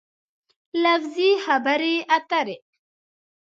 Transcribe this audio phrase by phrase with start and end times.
[0.83, 2.55] لفظي خبرې اترې